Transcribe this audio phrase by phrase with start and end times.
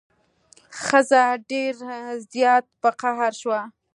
[0.83, 1.73] ښځه ډیر
[2.33, 3.61] زیات په قهر شوه.